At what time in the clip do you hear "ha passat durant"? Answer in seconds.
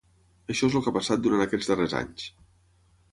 0.93-1.45